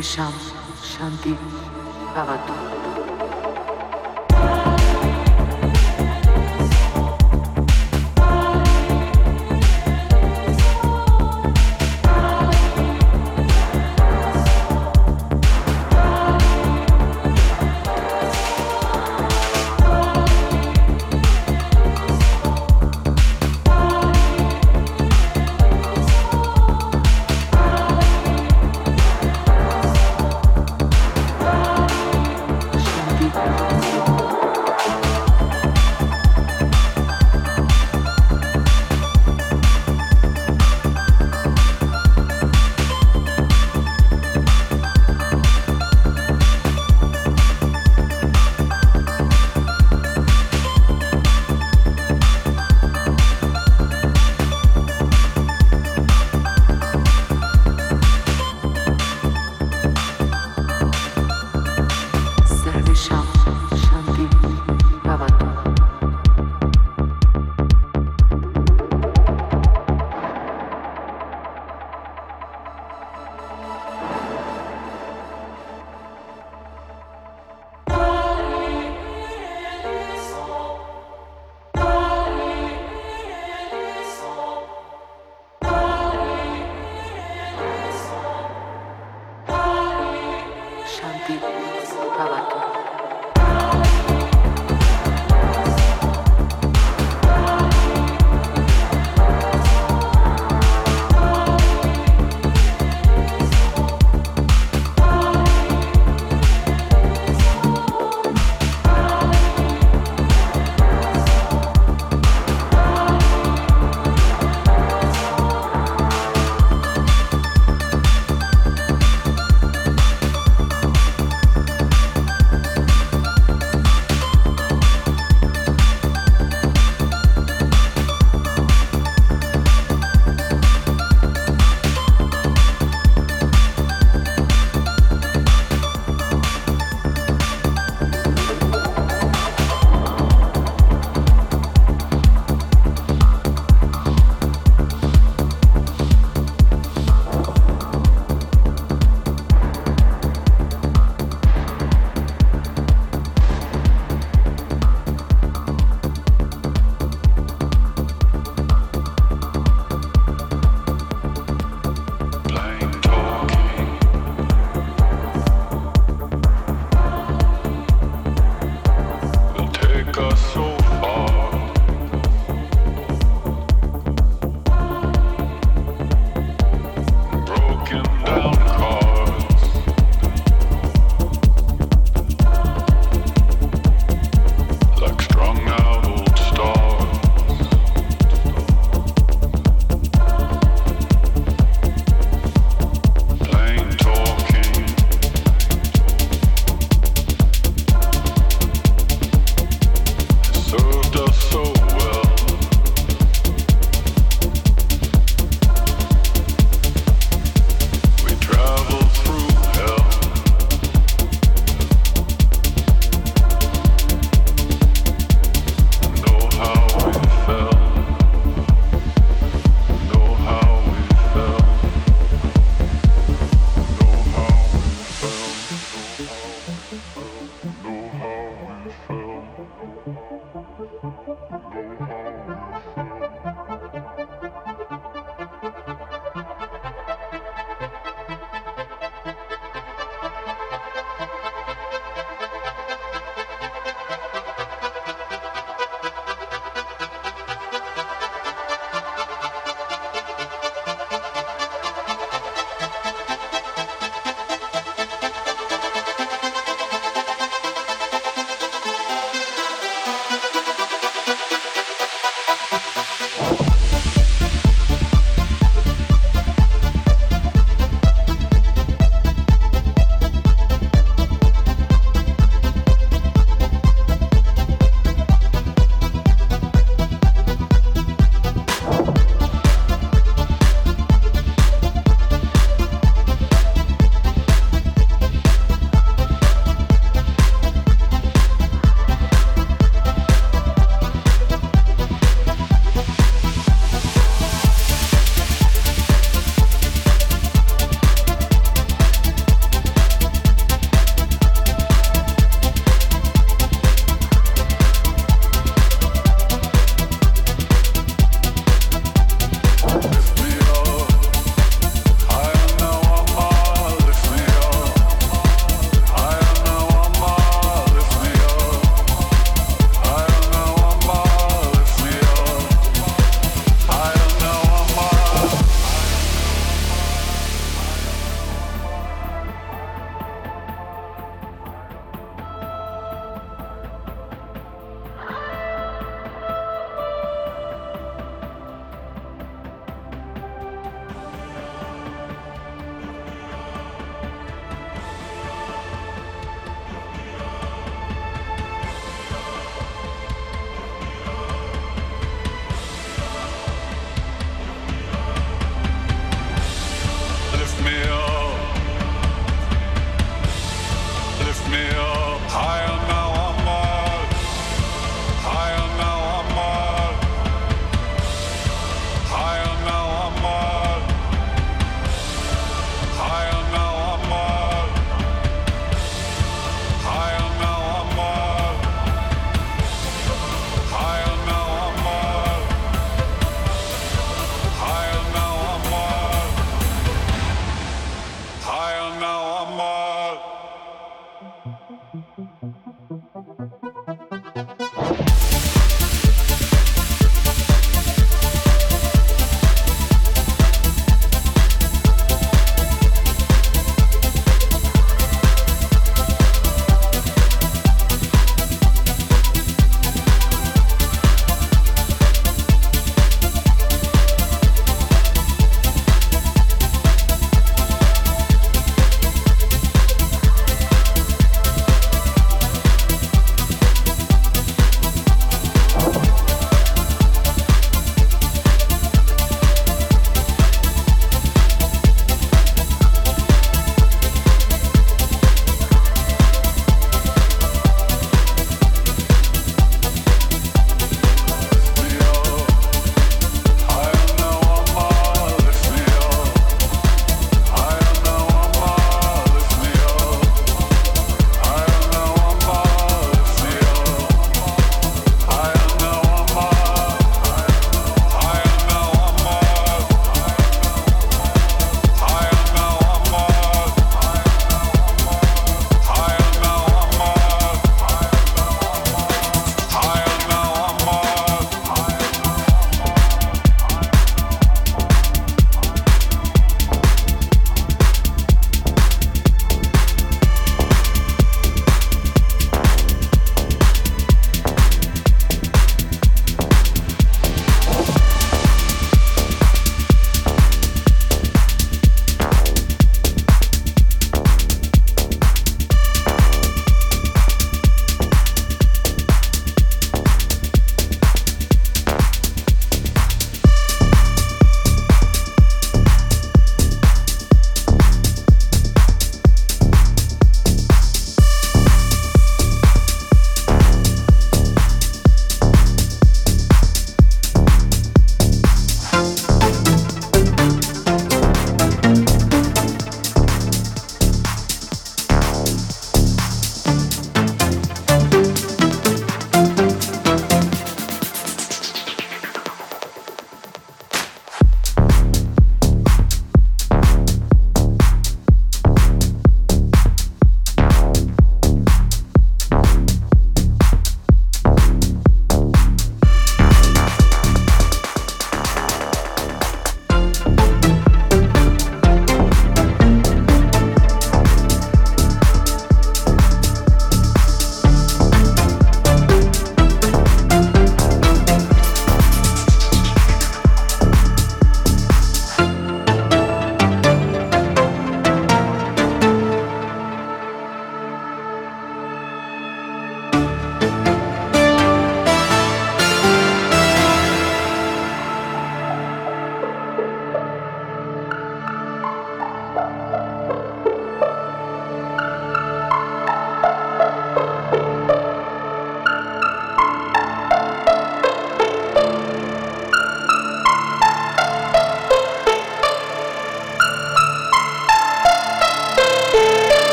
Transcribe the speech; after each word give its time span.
सर्वेषां 0.00 0.30
शान्ति 0.90 1.32
भवतु 2.16 2.59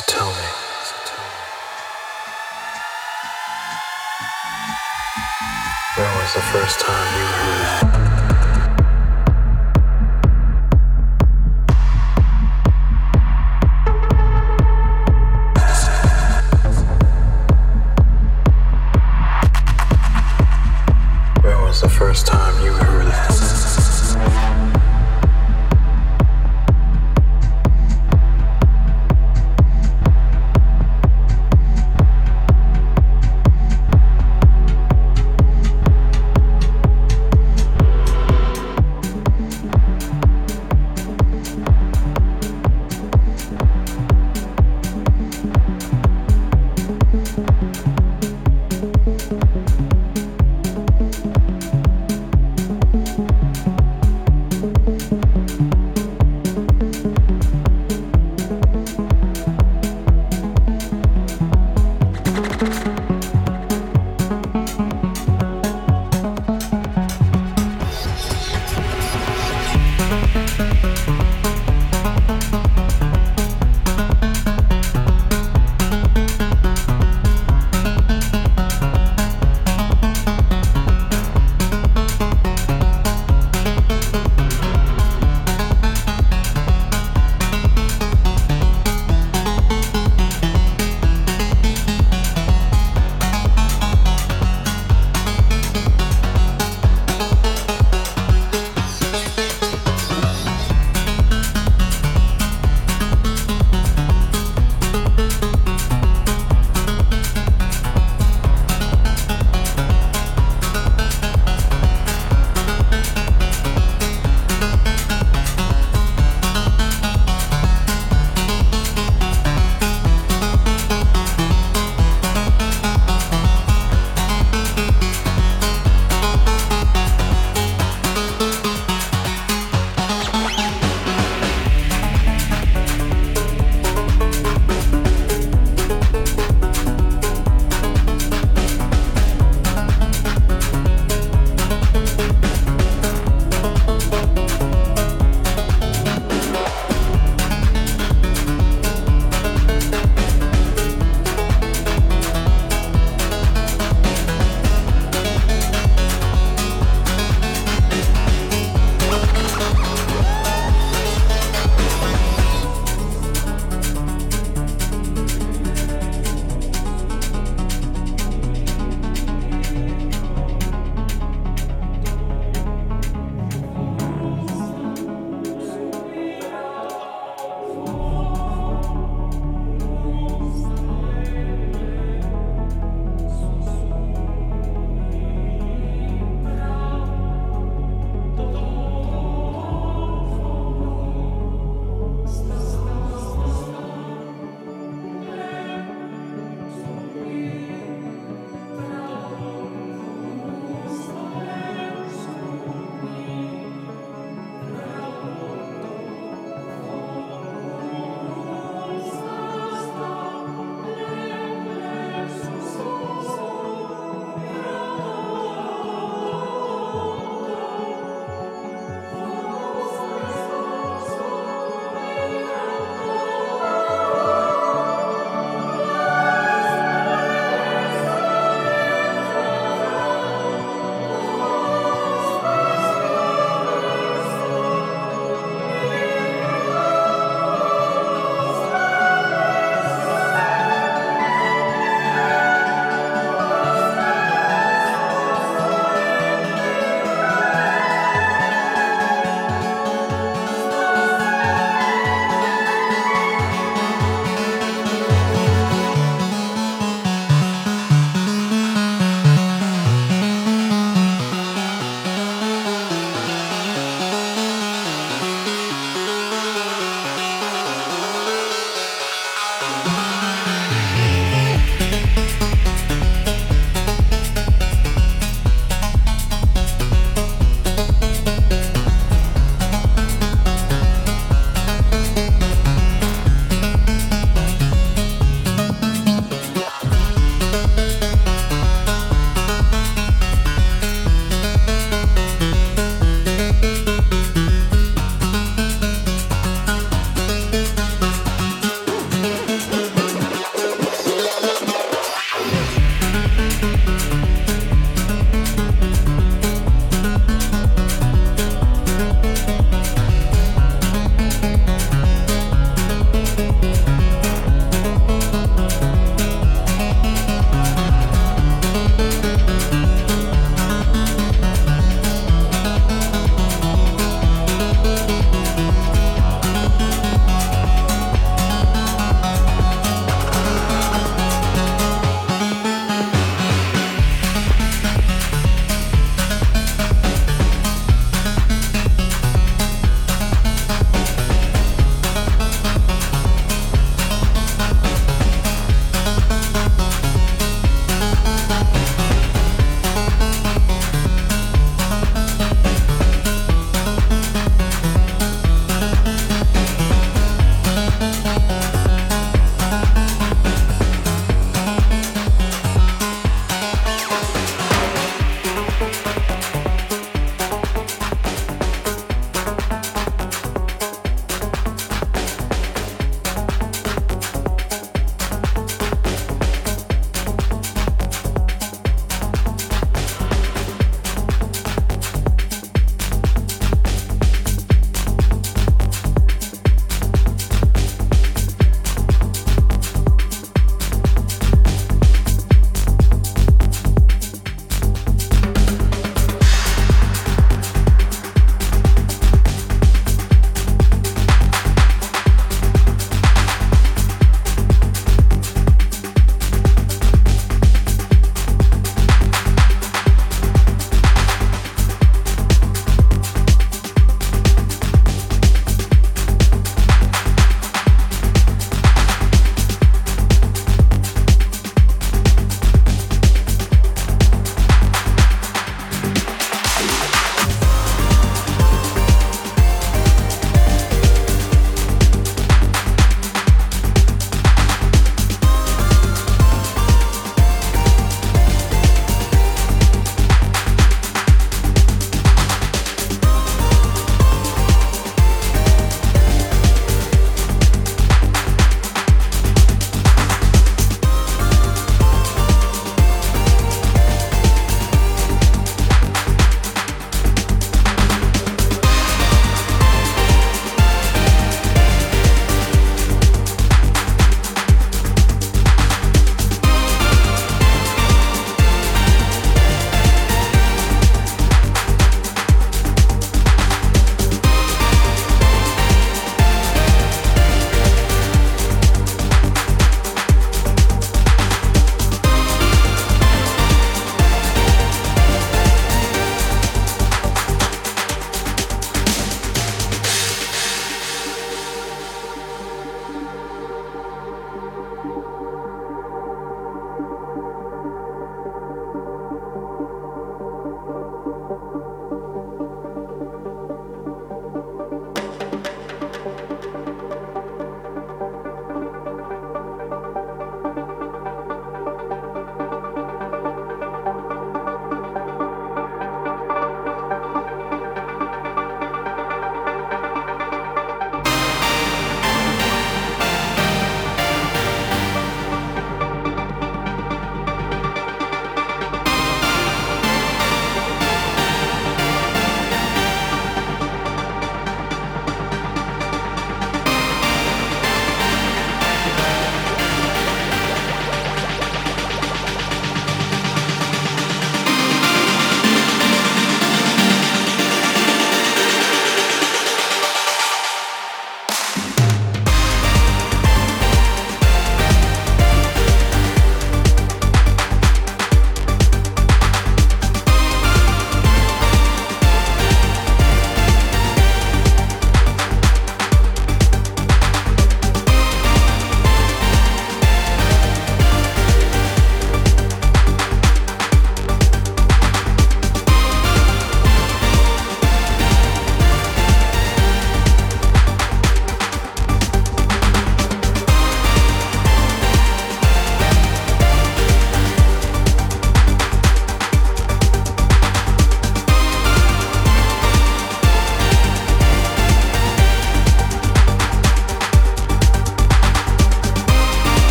So 0.00 0.06
tell 0.06 0.30
me. 0.30 0.48
When 5.96 6.06
was 6.16 6.32
the 6.32 6.40
first 6.40 6.80
time 6.80 7.18
you 7.18 7.26
heard? 7.26 8.09